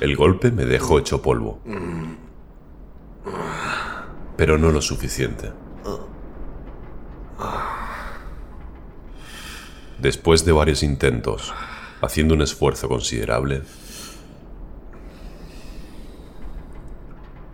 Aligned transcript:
El 0.00 0.16
golpe 0.16 0.50
me 0.50 0.64
dejó 0.64 0.98
hecho 0.98 1.22
polvo. 1.22 1.60
Pero 4.36 4.58
no 4.58 4.70
lo 4.70 4.82
suficiente. 4.82 5.52
Después 9.98 10.44
de 10.44 10.52
varios 10.52 10.82
intentos, 10.82 11.54
haciendo 12.02 12.34
un 12.34 12.42
esfuerzo 12.42 12.88
considerable, 12.88 13.62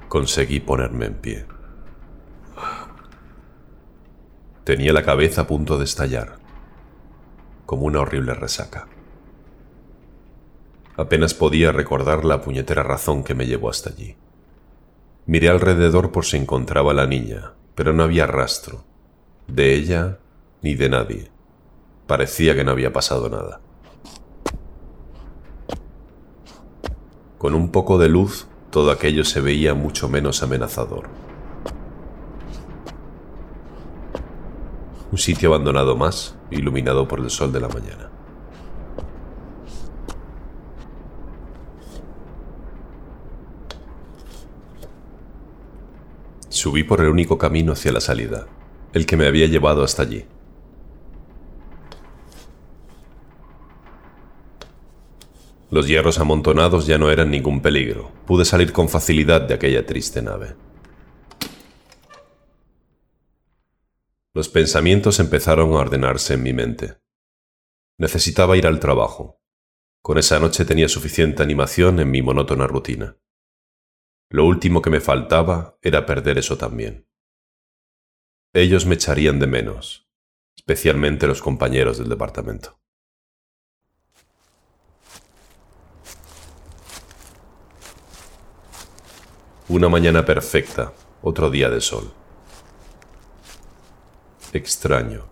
conseguí 0.08 0.58
ponerme 0.58 1.06
en 1.06 1.14
pie. 1.14 1.46
Tenía 4.64 4.92
la 4.92 5.04
cabeza 5.04 5.42
a 5.42 5.46
punto 5.46 5.78
de 5.78 5.84
estallar, 5.84 6.38
como 7.66 7.86
una 7.86 8.00
horrible 8.00 8.34
resaca. 8.34 8.88
Apenas 11.00 11.32
podía 11.32 11.72
recordar 11.72 12.26
la 12.26 12.42
puñetera 12.42 12.82
razón 12.82 13.24
que 13.24 13.34
me 13.34 13.46
llevó 13.46 13.70
hasta 13.70 13.88
allí. 13.88 14.16
Miré 15.24 15.48
alrededor 15.48 16.12
por 16.12 16.26
si 16.26 16.36
encontraba 16.36 16.90
a 16.90 16.94
la 16.94 17.06
niña, 17.06 17.54
pero 17.74 17.94
no 17.94 18.02
había 18.02 18.26
rastro, 18.26 18.84
de 19.46 19.72
ella 19.76 20.18
ni 20.60 20.74
de 20.74 20.90
nadie. 20.90 21.30
Parecía 22.06 22.54
que 22.54 22.64
no 22.64 22.72
había 22.72 22.92
pasado 22.92 23.30
nada. 23.30 23.62
Con 27.38 27.54
un 27.54 27.70
poco 27.70 27.96
de 27.96 28.10
luz, 28.10 28.46
todo 28.68 28.90
aquello 28.90 29.24
se 29.24 29.40
veía 29.40 29.72
mucho 29.72 30.06
menos 30.06 30.42
amenazador. 30.42 31.08
Un 35.10 35.16
sitio 35.16 35.48
abandonado 35.48 35.96
más, 35.96 36.36
iluminado 36.50 37.08
por 37.08 37.20
el 37.20 37.30
sol 37.30 37.54
de 37.54 37.60
la 37.60 37.68
mañana. 37.68 38.09
Subí 46.60 46.84
por 46.84 47.00
el 47.00 47.08
único 47.08 47.38
camino 47.38 47.72
hacia 47.72 47.90
la 47.90 48.02
salida, 48.02 48.46
el 48.92 49.06
que 49.06 49.16
me 49.16 49.26
había 49.26 49.46
llevado 49.46 49.82
hasta 49.82 50.02
allí. 50.02 50.26
Los 55.70 55.88
hierros 55.88 56.18
amontonados 56.18 56.86
ya 56.86 56.98
no 56.98 57.10
eran 57.10 57.30
ningún 57.30 57.62
peligro. 57.62 58.12
Pude 58.26 58.44
salir 58.44 58.74
con 58.74 58.90
facilidad 58.90 59.40
de 59.40 59.54
aquella 59.54 59.86
triste 59.86 60.20
nave. 60.20 60.54
Los 64.34 64.50
pensamientos 64.50 65.18
empezaron 65.18 65.72
a 65.72 65.76
ordenarse 65.76 66.34
en 66.34 66.42
mi 66.42 66.52
mente. 66.52 66.98
Necesitaba 67.96 68.58
ir 68.58 68.66
al 68.66 68.80
trabajo. 68.80 69.40
Con 70.02 70.18
esa 70.18 70.38
noche 70.38 70.66
tenía 70.66 70.90
suficiente 70.90 71.42
animación 71.42 72.00
en 72.00 72.10
mi 72.10 72.20
monótona 72.20 72.66
rutina. 72.66 73.16
Lo 74.32 74.44
último 74.44 74.80
que 74.80 74.90
me 74.90 75.00
faltaba 75.00 75.76
era 75.82 76.06
perder 76.06 76.38
eso 76.38 76.56
también. 76.56 77.08
Ellos 78.52 78.86
me 78.86 78.94
echarían 78.94 79.40
de 79.40 79.48
menos, 79.48 80.08
especialmente 80.56 81.26
los 81.26 81.42
compañeros 81.42 81.98
del 81.98 82.08
departamento. 82.08 82.80
Una 89.68 89.88
mañana 89.88 90.24
perfecta, 90.24 90.92
otro 91.22 91.50
día 91.50 91.68
de 91.68 91.80
sol. 91.80 92.12
Extraño. 94.52 95.24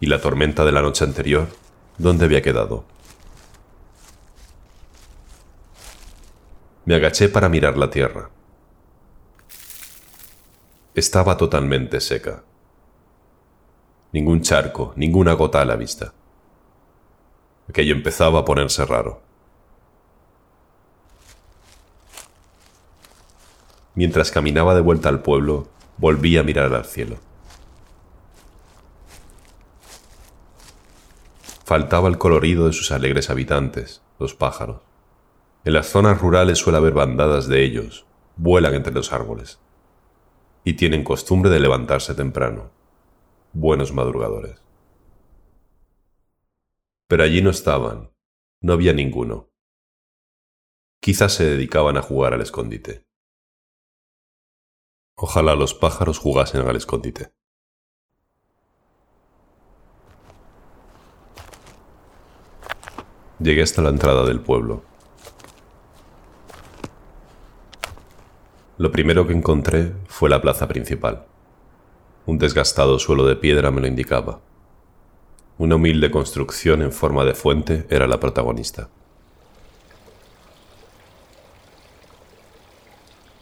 ¿Y 0.00 0.06
la 0.06 0.20
tormenta 0.20 0.64
de 0.64 0.72
la 0.72 0.82
noche 0.82 1.04
anterior? 1.04 1.46
¿Dónde 1.96 2.24
había 2.24 2.42
quedado? 2.42 2.84
Me 6.90 6.96
agaché 6.96 7.28
para 7.28 7.48
mirar 7.48 7.78
la 7.78 7.88
tierra. 7.88 8.30
Estaba 10.92 11.36
totalmente 11.36 12.00
seca. 12.00 12.42
Ningún 14.10 14.42
charco, 14.42 14.92
ninguna 14.96 15.34
gota 15.34 15.60
a 15.60 15.64
la 15.64 15.76
vista. 15.76 16.12
Aquello 17.68 17.94
empezaba 17.94 18.40
a 18.40 18.44
ponerse 18.44 18.84
raro. 18.84 19.22
Mientras 23.94 24.32
caminaba 24.32 24.74
de 24.74 24.80
vuelta 24.80 25.10
al 25.10 25.22
pueblo, 25.22 25.68
volví 25.96 26.38
a 26.38 26.42
mirar 26.42 26.74
al 26.74 26.86
cielo. 26.86 27.18
Faltaba 31.64 32.08
el 32.08 32.18
colorido 32.18 32.66
de 32.66 32.72
sus 32.72 32.90
alegres 32.90 33.30
habitantes, 33.30 34.02
los 34.18 34.34
pájaros. 34.34 34.89
En 35.62 35.74
las 35.74 35.88
zonas 35.88 36.18
rurales 36.18 36.58
suele 36.58 36.78
haber 36.78 36.94
bandadas 36.94 37.46
de 37.46 37.62
ellos, 37.62 38.06
vuelan 38.36 38.74
entre 38.74 38.94
los 38.94 39.12
árboles. 39.12 39.60
Y 40.64 40.74
tienen 40.74 41.04
costumbre 41.04 41.50
de 41.50 41.60
levantarse 41.60 42.14
temprano. 42.14 42.70
Buenos 43.52 43.92
madrugadores. 43.92 44.62
Pero 47.08 47.24
allí 47.24 47.42
no 47.42 47.50
estaban, 47.50 48.10
no 48.62 48.72
había 48.72 48.94
ninguno. 48.94 49.50
Quizás 51.00 51.34
se 51.34 51.44
dedicaban 51.44 51.98
a 51.98 52.02
jugar 52.02 52.32
al 52.32 52.40
escondite. 52.40 53.04
Ojalá 55.14 55.54
los 55.54 55.74
pájaros 55.74 56.18
jugasen 56.18 56.66
al 56.66 56.76
escondite. 56.76 57.34
Llegué 63.38 63.62
hasta 63.62 63.82
la 63.82 63.90
entrada 63.90 64.24
del 64.24 64.40
pueblo. 64.40 64.89
Lo 68.80 68.90
primero 68.90 69.26
que 69.26 69.34
encontré 69.34 69.92
fue 70.06 70.30
la 70.30 70.40
plaza 70.40 70.66
principal. 70.66 71.26
Un 72.24 72.38
desgastado 72.38 72.98
suelo 72.98 73.26
de 73.26 73.36
piedra 73.36 73.70
me 73.70 73.82
lo 73.82 73.86
indicaba. 73.86 74.40
Una 75.58 75.74
humilde 75.74 76.10
construcción 76.10 76.80
en 76.80 76.90
forma 76.90 77.26
de 77.26 77.34
fuente 77.34 77.84
era 77.90 78.06
la 78.06 78.18
protagonista. 78.18 78.88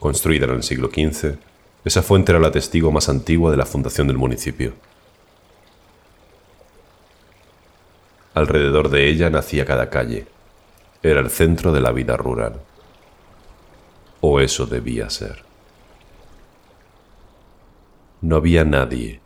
Construida 0.00 0.46
en 0.46 0.54
el 0.54 0.64
siglo 0.64 0.88
XV, 0.88 1.36
esa 1.84 2.02
fuente 2.02 2.32
era 2.32 2.40
la 2.40 2.50
testigo 2.50 2.90
más 2.90 3.08
antigua 3.08 3.52
de 3.52 3.58
la 3.58 3.64
fundación 3.64 4.08
del 4.08 4.16
municipio. 4.16 4.72
Alrededor 8.34 8.88
de 8.88 9.08
ella 9.08 9.30
nacía 9.30 9.64
cada 9.64 9.88
calle. 9.88 10.26
Era 11.00 11.20
el 11.20 11.30
centro 11.30 11.72
de 11.72 11.80
la 11.80 11.92
vida 11.92 12.16
rural. 12.16 12.60
Eso 14.40 14.66
debía 14.66 15.10
ser. 15.10 15.44
No 18.20 18.36
había 18.36 18.64
nadie, 18.64 19.20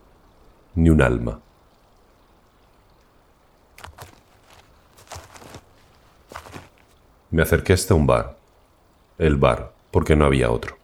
ni 0.74 0.90
un 0.90 1.02
alma. 1.02 1.40
Me 7.30 7.42
acerqué 7.42 7.72
hasta 7.72 7.94
un 7.94 8.06
bar. 8.06 8.38
El 9.18 9.36
bar, 9.36 9.74
porque 9.90 10.16
no 10.16 10.24
había 10.24 10.50
otro. 10.50 10.76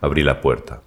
Abrí 0.00 0.22
la 0.22 0.40
puerta. 0.40 0.82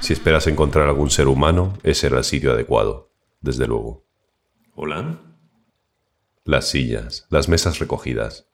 Si 0.00 0.12
esperas 0.12 0.46
encontrar 0.46 0.88
algún 0.88 1.10
ser 1.10 1.28
humano, 1.28 1.78
ese 1.82 2.08
era 2.08 2.18
el 2.18 2.24
sitio 2.24 2.52
adecuado, 2.52 3.10
desde 3.40 3.66
luego. 3.66 4.04
¿Hola? 4.74 5.31
Las 6.44 6.68
sillas, 6.68 7.26
las 7.30 7.48
mesas 7.48 7.78
recogidas, 7.78 8.48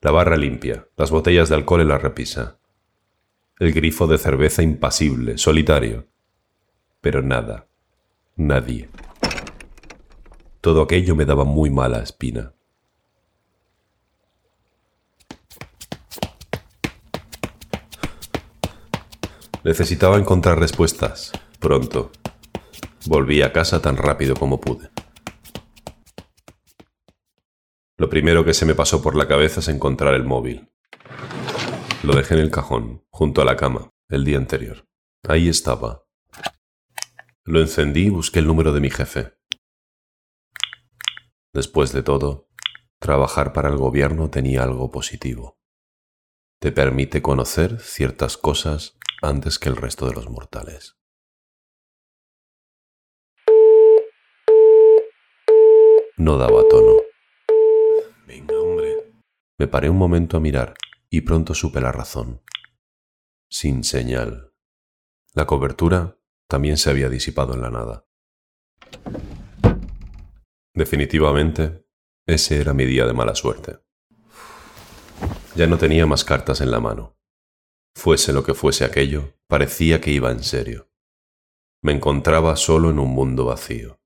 la 0.00 0.12
barra 0.12 0.36
limpia, 0.36 0.86
las 0.96 1.10
botellas 1.10 1.48
de 1.48 1.56
alcohol 1.56 1.80
en 1.80 1.88
la 1.88 1.98
repisa, 1.98 2.58
el 3.58 3.72
grifo 3.72 4.06
de 4.06 4.16
cerveza 4.16 4.62
impasible, 4.62 5.36
solitario. 5.36 6.06
Pero 7.00 7.22
nada, 7.22 7.66
nadie. 8.36 8.88
Todo 10.60 10.82
aquello 10.82 11.16
me 11.16 11.24
daba 11.24 11.42
muy 11.44 11.68
mala 11.68 11.98
espina. 11.98 12.52
Necesitaba 19.64 20.16
encontrar 20.16 20.60
respuestas, 20.60 21.32
pronto. 21.58 22.12
Volví 23.06 23.42
a 23.42 23.52
casa 23.52 23.82
tan 23.82 23.96
rápido 23.96 24.36
como 24.36 24.60
pude. 24.60 24.90
Lo 27.98 28.08
primero 28.08 28.44
que 28.44 28.54
se 28.54 28.66
me 28.66 28.74
pasó 28.74 29.02
por 29.02 29.16
la 29.16 29.26
cabeza 29.26 29.60
es 29.60 29.68
encontrar 29.68 30.14
el 30.14 30.24
móvil. 30.24 30.70
Lo 32.02 32.14
dejé 32.14 32.34
en 32.34 32.40
el 32.40 32.50
cajón, 32.50 33.04
junto 33.10 33.42
a 33.42 33.44
la 33.44 33.56
cama, 33.56 33.90
el 34.08 34.24
día 34.24 34.38
anterior. 34.38 34.86
Ahí 35.26 35.48
estaba. 35.48 36.04
Lo 37.44 37.60
encendí 37.60 38.06
y 38.06 38.10
busqué 38.10 38.40
el 38.40 38.46
número 38.46 38.72
de 38.72 38.80
mi 38.80 38.90
jefe. 38.90 39.38
Después 41.52 41.92
de 41.92 42.02
todo, 42.02 42.48
trabajar 42.98 43.52
para 43.52 43.68
el 43.68 43.76
gobierno 43.76 44.30
tenía 44.30 44.62
algo 44.62 44.90
positivo. 44.90 45.58
Te 46.60 46.72
permite 46.72 47.22
conocer 47.22 47.80
ciertas 47.80 48.36
cosas 48.36 48.98
antes 49.22 49.58
que 49.58 49.68
el 49.68 49.76
resto 49.76 50.06
de 50.06 50.14
los 50.14 50.28
mortales. 50.28 50.96
no 56.16 56.38
daba 56.38 56.66
tono. 56.68 57.05
Me 59.58 59.66
paré 59.66 59.88
un 59.88 59.96
momento 59.96 60.36
a 60.36 60.40
mirar 60.40 60.74
y 61.08 61.22
pronto 61.22 61.54
supe 61.54 61.80
la 61.80 61.90
razón. 61.90 62.42
Sin 63.48 63.84
señal. 63.84 64.52
La 65.32 65.46
cobertura 65.46 66.18
también 66.46 66.76
se 66.76 66.90
había 66.90 67.08
disipado 67.08 67.54
en 67.54 67.62
la 67.62 67.70
nada. 67.70 68.06
Definitivamente, 70.74 71.86
ese 72.26 72.60
era 72.60 72.74
mi 72.74 72.84
día 72.84 73.06
de 73.06 73.14
mala 73.14 73.34
suerte. 73.34 73.78
Ya 75.54 75.66
no 75.66 75.78
tenía 75.78 76.04
más 76.04 76.22
cartas 76.22 76.60
en 76.60 76.70
la 76.70 76.80
mano. 76.80 77.16
Fuese 77.94 78.34
lo 78.34 78.44
que 78.44 78.52
fuese 78.52 78.84
aquello, 78.84 79.38
parecía 79.46 80.02
que 80.02 80.10
iba 80.10 80.30
en 80.30 80.42
serio. 80.42 80.90
Me 81.82 81.92
encontraba 81.92 82.56
solo 82.56 82.90
en 82.90 82.98
un 82.98 83.08
mundo 83.08 83.46
vacío. 83.46 84.00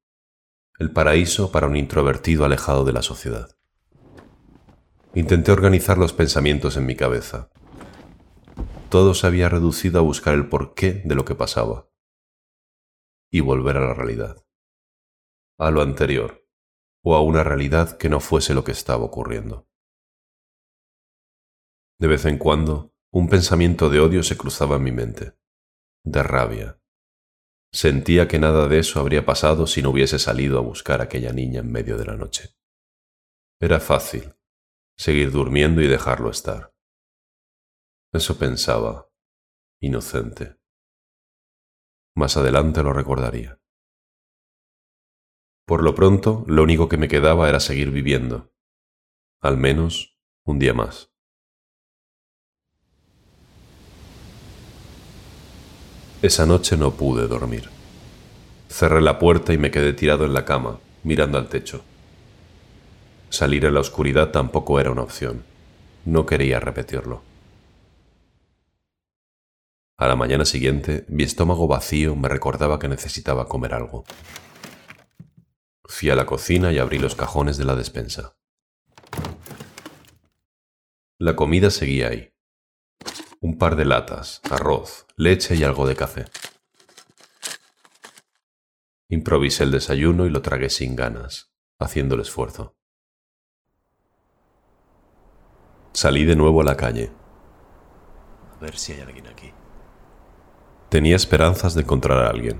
El 0.78 0.92
paraíso 0.92 1.50
para 1.50 1.66
un 1.66 1.76
introvertido 1.76 2.44
alejado 2.44 2.84
de 2.84 2.92
la 2.92 3.02
sociedad. 3.02 3.59
Intenté 5.14 5.50
organizar 5.50 5.98
los 5.98 6.12
pensamientos 6.12 6.76
en 6.76 6.86
mi 6.86 6.94
cabeza. 6.94 7.50
Todo 8.90 9.12
se 9.14 9.26
había 9.26 9.48
reducido 9.48 9.98
a 9.98 10.02
buscar 10.02 10.34
el 10.34 10.48
porqué 10.48 11.02
de 11.04 11.16
lo 11.16 11.24
que 11.24 11.34
pasaba. 11.34 11.90
Y 13.28 13.40
volver 13.40 13.76
a 13.76 13.80
la 13.80 13.94
realidad. 13.94 14.46
A 15.58 15.72
lo 15.72 15.82
anterior, 15.82 16.46
o 17.02 17.16
a 17.16 17.22
una 17.22 17.42
realidad 17.42 17.98
que 17.98 18.08
no 18.08 18.20
fuese 18.20 18.54
lo 18.54 18.62
que 18.62 18.70
estaba 18.70 19.04
ocurriendo. 19.04 19.68
De 21.98 22.06
vez 22.06 22.24
en 22.24 22.38
cuando, 22.38 22.94
un 23.12 23.28
pensamiento 23.28 23.90
de 23.90 23.98
odio 23.98 24.22
se 24.22 24.36
cruzaba 24.36 24.76
en 24.76 24.84
mi 24.84 24.92
mente, 24.92 25.36
de 26.04 26.22
rabia. 26.22 26.80
Sentía 27.72 28.28
que 28.28 28.38
nada 28.38 28.68
de 28.68 28.78
eso 28.78 29.00
habría 29.00 29.26
pasado 29.26 29.66
si 29.66 29.82
no 29.82 29.90
hubiese 29.90 30.20
salido 30.20 30.58
a 30.58 30.62
buscar 30.62 31.00
a 31.00 31.04
aquella 31.04 31.32
niña 31.32 31.60
en 31.60 31.72
medio 31.72 31.98
de 31.98 32.04
la 32.04 32.16
noche. 32.16 32.56
Era 33.60 33.80
fácil 33.80 34.34
seguir 35.00 35.30
durmiendo 35.30 35.80
y 35.80 35.88
dejarlo 35.88 36.28
estar. 36.28 36.74
Eso 38.12 38.36
pensaba, 38.36 39.08
inocente. 39.80 40.58
Más 42.14 42.36
adelante 42.36 42.82
lo 42.82 42.92
recordaría. 42.92 43.58
Por 45.66 45.82
lo 45.82 45.94
pronto, 45.94 46.44
lo 46.46 46.62
único 46.62 46.90
que 46.90 46.98
me 46.98 47.08
quedaba 47.08 47.48
era 47.48 47.60
seguir 47.60 47.90
viviendo, 47.90 48.52
al 49.40 49.56
menos 49.56 50.18
un 50.44 50.58
día 50.58 50.74
más. 50.74 51.10
Esa 56.20 56.44
noche 56.44 56.76
no 56.76 56.90
pude 56.90 57.26
dormir. 57.26 57.70
Cerré 58.68 59.00
la 59.00 59.18
puerta 59.18 59.54
y 59.54 59.56
me 59.56 59.70
quedé 59.70 59.94
tirado 59.94 60.26
en 60.26 60.34
la 60.34 60.44
cama, 60.44 60.78
mirando 61.04 61.38
al 61.38 61.48
techo. 61.48 61.86
Salir 63.30 63.64
en 63.64 63.74
la 63.74 63.80
oscuridad 63.80 64.32
tampoco 64.32 64.80
era 64.80 64.90
una 64.90 65.02
opción. 65.02 65.44
No 66.04 66.26
quería 66.26 66.58
repetirlo. 66.58 67.22
A 69.96 70.08
la 70.08 70.16
mañana 70.16 70.44
siguiente, 70.44 71.04
mi 71.08 71.22
estómago 71.22 71.68
vacío 71.68 72.16
me 72.16 72.28
recordaba 72.28 72.80
que 72.80 72.88
necesitaba 72.88 73.46
comer 73.46 73.74
algo. 73.74 74.04
Fui 75.84 76.10
a 76.10 76.16
la 76.16 76.26
cocina 76.26 76.72
y 76.72 76.78
abrí 76.78 76.98
los 76.98 77.14
cajones 77.14 77.56
de 77.56 77.64
la 77.64 77.76
despensa. 77.76 78.36
La 81.18 81.36
comida 81.36 81.70
seguía 81.70 82.08
ahí, 82.08 82.32
un 83.40 83.58
par 83.58 83.76
de 83.76 83.84
latas, 83.84 84.40
arroz, 84.50 85.06
leche 85.16 85.54
y 85.54 85.62
algo 85.62 85.86
de 85.86 85.94
café. 85.94 86.24
Improvisé 89.08 89.64
el 89.64 89.70
desayuno 89.70 90.26
y 90.26 90.30
lo 90.30 90.42
tragué 90.42 90.68
sin 90.68 90.96
ganas, 90.96 91.52
haciendo 91.78 92.16
el 92.16 92.22
esfuerzo. 92.22 92.79
Salí 96.00 96.24
de 96.24 96.34
nuevo 96.34 96.62
a 96.62 96.64
la 96.64 96.78
calle. 96.78 97.10
A 98.56 98.62
ver 98.62 98.78
si 98.78 98.94
hay 98.94 99.02
alguien 99.02 99.26
aquí. 99.26 99.52
Tenía 100.88 101.14
esperanzas 101.14 101.74
de 101.74 101.82
encontrar 101.82 102.24
a 102.24 102.30
alguien. 102.30 102.58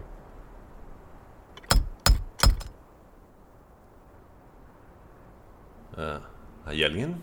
Ah, 5.97 6.21
¿Hay 6.67 6.85
alguien? 6.85 7.23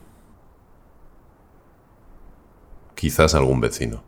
Quizás 2.96 3.36
algún 3.36 3.62
vecino. 3.62 4.02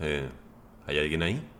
Eh, 0.00 0.30
¿Hay 0.86 0.98
alguien 0.98 1.22
ahí? 1.22 1.53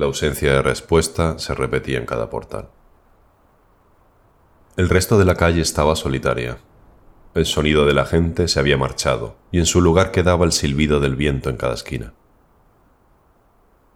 La 0.00 0.06
ausencia 0.06 0.50
de 0.50 0.62
respuesta 0.62 1.38
se 1.38 1.54
repetía 1.54 1.98
en 1.98 2.06
cada 2.06 2.30
portal. 2.30 2.70
El 4.78 4.88
resto 4.88 5.18
de 5.18 5.26
la 5.26 5.34
calle 5.34 5.60
estaba 5.60 5.94
solitaria. 5.94 6.56
El 7.34 7.44
sonido 7.44 7.84
de 7.84 7.92
la 7.92 8.06
gente 8.06 8.48
se 8.48 8.58
había 8.58 8.78
marchado 8.78 9.36
y 9.52 9.58
en 9.58 9.66
su 9.66 9.82
lugar 9.82 10.10
quedaba 10.10 10.46
el 10.46 10.52
silbido 10.52 11.00
del 11.00 11.16
viento 11.16 11.50
en 11.50 11.58
cada 11.58 11.74
esquina. 11.74 12.14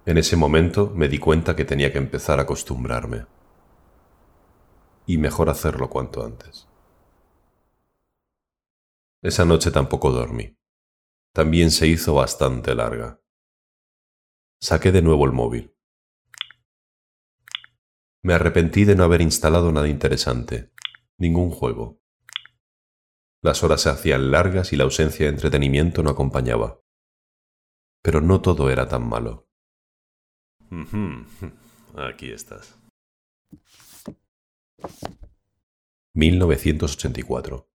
En 0.04 0.18
ese 0.18 0.36
momento 0.36 0.92
me 0.94 1.08
di 1.08 1.16
cuenta 1.16 1.56
que 1.56 1.64
tenía 1.64 1.90
que 1.90 1.96
empezar 1.96 2.38
a 2.38 2.42
acostumbrarme. 2.42 3.24
Y 5.06 5.16
mejor 5.16 5.48
hacerlo 5.48 5.88
cuanto 5.88 6.22
antes. 6.22 6.68
Esa 9.22 9.46
noche 9.46 9.70
tampoco 9.70 10.10
dormí. 10.10 10.54
También 11.32 11.70
se 11.70 11.86
hizo 11.86 12.12
bastante 12.12 12.74
larga. 12.74 13.22
Saqué 14.60 14.92
de 14.92 15.00
nuevo 15.00 15.24
el 15.24 15.32
móvil. 15.32 15.73
Me 18.24 18.32
arrepentí 18.32 18.86
de 18.86 18.96
no 18.96 19.04
haber 19.04 19.20
instalado 19.20 19.70
nada 19.70 19.86
interesante, 19.86 20.72
ningún 21.18 21.50
juego. 21.50 22.00
Las 23.42 23.62
horas 23.62 23.82
se 23.82 23.90
hacían 23.90 24.30
largas 24.30 24.72
y 24.72 24.76
la 24.76 24.84
ausencia 24.84 25.26
de 25.26 25.32
entretenimiento 25.32 26.02
no 26.02 26.08
acompañaba. 26.08 26.80
Pero 28.02 28.22
no 28.22 28.40
todo 28.40 28.70
era 28.70 28.88
tan 28.88 29.06
malo. 29.06 29.46
Aquí 31.96 32.30
estás. 32.30 32.80
1984. 36.14 37.68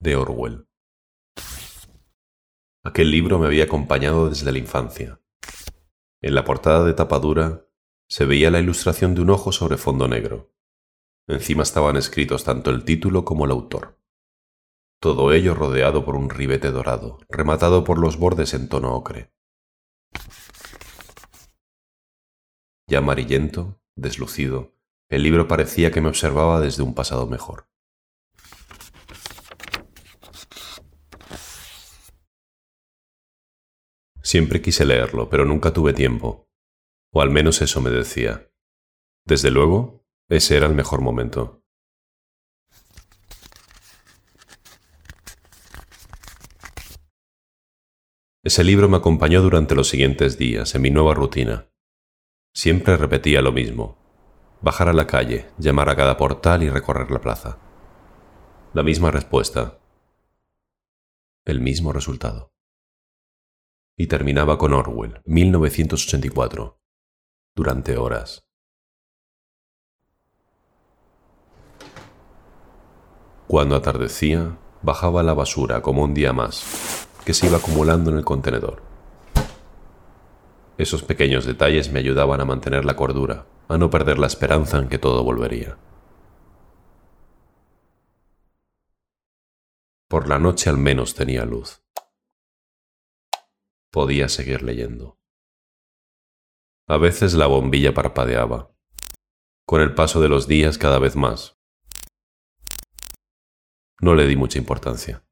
De 0.00 0.16
Orwell. 0.16 0.68
Aquel 2.84 3.10
libro 3.10 3.38
me 3.38 3.46
había 3.46 3.64
acompañado 3.64 4.28
desde 4.28 4.52
la 4.52 4.58
infancia. 4.58 5.18
En 6.20 6.34
la 6.34 6.44
portada 6.44 6.84
de 6.84 6.92
tapadura 6.92 7.67
se 8.08 8.24
veía 8.24 8.50
la 8.50 8.58
ilustración 8.58 9.14
de 9.14 9.20
un 9.20 9.30
ojo 9.30 9.52
sobre 9.52 9.76
fondo 9.76 10.08
negro. 10.08 10.50
Encima 11.26 11.62
estaban 11.62 11.96
escritos 11.96 12.42
tanto 12.42 12.70
el 12.70 12.84
título 12.84 13.24
como 13.24 13.44
el 13.44 13.50
autor. 13.50 14.00
Todo 14.98 15.32
ello 15.32 15.54
rodeado 15.54 16.04
por 16.04 16.16
un 16.16 16.30
ribete 16.30 16.70
dorado, 16.70 17.18
rematado 17.28 17.84
por 17.84 17.98
los 17.98 18.18
bordes 18.18 18.54
en 18.54 18.68
tono 18.68 18.94
ocre. 18.94 19.30
Ya 22.88 22.98
amarillento, 22.98 23.78
deslucido, 23.94 24.74
el 25.10 25.22
libro 25.22 25.46
parecía 25.46 25.92
que 25.92 26.00
me 26.00 26.08
observaba 26.08 26.60
desde 26.60 26.82
un 26.82 26.94
pasado 26.94 27.26
mejor. 27.26 27.68
Siempre 34.22 34.60
quise 34.62 34.84
leerlo, 34.84 35.28
pero 35.28 35.44
nunca 35.44 35.72
tuve 35.72 35.92
tiempo. 35.92 36.47
O 37.10 37.22
al 37.22 37.30
menos 37.30 37.62
eso 37.62 37.80
me 37.80 37.90
decía. 37.90 38.50
Desde 39.24 39.50
luego, 39.50 40.04
ese 40.28 40.56
era 40.56 40.66
el 40.66 40.74
mejor 40.74 41.00
momento. 41.00 41.62
Ese 48.44 48.64
libro 48.64 48.88
me 48.88 48.96
acompañó 48.96 49.42
durante 49.42 49.74
los 49.74 49.88
siguientes 49.88 50.38
días 50.38 50.74
en 50.74 50.82
mi 50.82 50.90
nueva 50.90 51.12
rutina. 51.12 51.68
Siempre 52.54 52.96
repetía 52.96 53.42
lo 53.42 53.52
mismo. 53.52 53.98
Bajar 54.60 54.88
a 54.88 54.92
la 54.92 55.06
calle, 55.06 55.50
llamar 55.58 55.88
a 55.90 55.96
cada 55.96 56.16
portal 56.16 56.62
y 56.62 56.70
recorrer 56.70 57.10
la 57.10 57.20
plaza. 57.20 57.58
La 58.74 58.82
misma 58.82 59.10
respuesta. 59.10 59.78
El 61.44 61.60
mismo 61.60 61.92
resultado. 61.92 62.52
Y 63.96 64.06
terminaba 64.06 64.56
con 64.58 64.72
Orwell, 64.72 65.20
1984, 65.24 66.80
durante 67.58 67.96
horas. 67.96 68.46
Cuando 73.48 73.74
atardecía, 73.74 74.56
bajaba 74.80 75.24
la 75.24 75.34
basura 75.34 75.82
como 75.82 76.04
un 76.04 76.14
día 76.14 76.32
más, 76.32 77.08
que 77.24 77.34
se 77.34 77.48
iba 77.48 77.56
acumulando 77.58 78.12
en 78.12 78.18
el 78.18 78.24
contenedor. 78.24 78.80
Esos 80.76 81.02
pequeños 81.02 81.46
detalles 81.46 81.90
me 81.90 81.98
ayudaban 81.98 82.40
a 82.40 82.44
mantener 82.44 82.84
la 82.84 82.94
cordura, 82.94 83.46
a 83.66 83.76
no 83.76 83.90
perder 83.90 84.20
la 84.20 84.28
esperanza 84.28 84.78
en 84.78 84.88
que 84.88 84.98
todo 84.98 85.24
volvería. 85.24 85.76
Por 90.06 90.28
la 90.28 90.38
noche 90.38 90.70
al 90.70 90.78
menos 90.78 91.16
tenía 91.16 91.44
luz. 91.44 91.82
podía 93.90 94.28
seguir 94.28 94.62
leyendo. 94.62 95.17
A 96.90 96.96
veces 96.96 97.34
la 97.34 97.46
bombilla 97.46 97.92
parpadeaba, 97.92 98.74
con 99.66 99.82
el 99.82 99.94
paso 99.94 100.22
de 100.22 100.30
los 100.30 100.48
días 100.48 100.78
cada 100.78 100.98
vez 100.98 101.16
más. 101.16 101.60
No 104.00 104.14
le 104.14 104.26
di 104.26 104.36
mucha 104.36 104.56
importancia. 104.56 105.22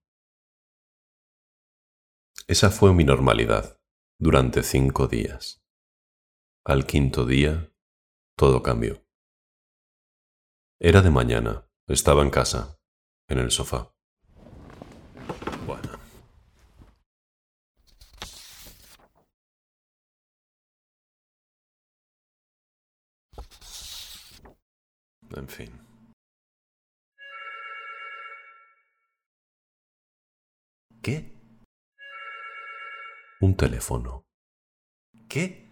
Esa 2.47 2.69
fue 2.69 2.93
mi 2.93 3.05
normalidad 3.05 3.81
durante 4.21 4.63
cinco 4.63 5.07
días. 5.07 5.65
Al 6.63 6.85
quinto 6.85 7.25
día, 7.25 7.73
todo 8.37 8.63
cambió. 8.63 9.07
Era 10.79 11.01
de 11.01 11.11
mañana, 11.11 11.71
estaba 11.87 12.21
en 12.21 12.29
casa, 12.29 12.79
en 13.29 13.39
el 13.39 13.51
sofá. 13.51 13.96
En 25.35 25.49
fin. 25.49 25.71
¿Qué? 31.03 31.33
Un 33.41 33.57
teléfono. 33.57 34.25
¿Qué? 35.29 35.69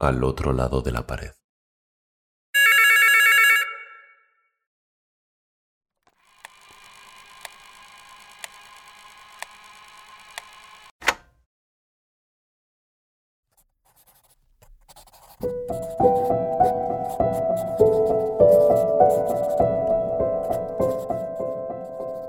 Al 0.00 0.24
otro 0.24 0.52
lado 0.52 0.82
de 0.82 0.92
la 0.92 1.06
pared. 1.06 1.32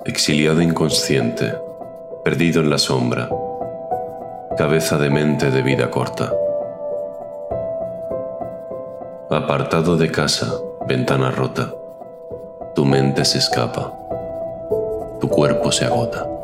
Exiliado 0.05 0.61
inconsciente, 0.61 1.53
perdido 2.23 2.61
en 2.61 2.69
la 2.69 2.77
sombra, 2.77 3.29
cabeza 4.57 4.97
de 4.97 5.09
mente 5.09 5.51
de 5.51 5.61
vida 5.61 5.91
corta. 5.91 6.33
Apartado 9.29 9.97
de 9.97 10.11
casa, 10.11 10.53
ventana 10.87 11.31
rota, 11.31 11.73
tu 12.75 12.85
mente 12.85 13.25
se 13.25 13.37
escapa, 13.37 13.93
tu 15.19 15.29
cuerpo 15.29 15.71
se 15.71 15.85
agota. 15.85 16.36